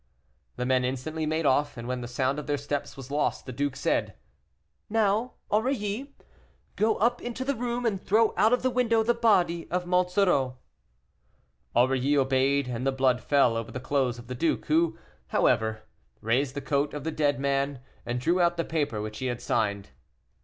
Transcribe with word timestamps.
The 0.55 0.65
men 0.65 0.83
instantly 0.83 1.27
made 1.27 1.45
off, 1.45 1.77
and 1.77 1.87
when 1.87 2.01
the 2.01 2.07
sound 2.07 2.39
of 2.39 2.47
their 2.47 2.57
steps 2.57 2.97
was 2.97 3.11
lost, 3.11 3.45
the 3.45 3.51
duke 3.51 3.75
said, 3.75 4.15
"Now, 4.89 5.33
Aurilly, 5.51 6.15
go 6.75 6.95
up 6.95 7.21
into 7.21 7.45
the 7.45 7.53
room 7.53 7.85
and 7.85 8.01
throw 8.01 8.33
out 8.35 8.51
of 8.51 8.63
the 8.63 8.71
window 8.71 9.03
the 9.03 9.13
body 9.13 9.69
of 9.69 9.85
Monsoreau." 9.85 10.57
Aurilly 11.75 12.17
obeyed, 12.17 12.67
and 12.67 12.87
the 12.87 12.91
blood 12.91 13.21
fell 13.21 13.55
over 13.55 13.69
the 13.71 13.79
clothes 13.79 14.17
of 14.17 14.25
the 14.25 14.33
duke, 14.33 14.65
who, 14.65 14.97
however, 15.27 15.83
raised 16.19 16.55
the 16.55 16.61
coat 16.61 16.95
of 16.95 17.03
the 17.03 17.11
dead 17.11 17.39
man, 17.39 17.79
and 18.03 18.19
drew 18.19 18.41
out 18.41 18.57
the 18.57 18.65
paper 18.65 19.03
which 19.03 19.19
he 19.19 19.27
had 19.27 19.39
signed. 19.39 19.91